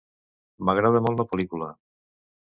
M'agrada 0.69 1.03
molt 1.09 1.23
la 1.23 1.27
pel·lícula. 1.35 1.69